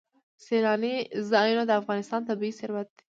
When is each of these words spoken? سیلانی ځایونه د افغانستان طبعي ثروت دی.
سیلانی 0.45 0.95
ځایونه 1.31 1.63
د 1.67 1.71
افغانستان 1.81 2.21
طبعي 2.29 2.51
ثروت 2.59 2.87
دی. 2.97 2.99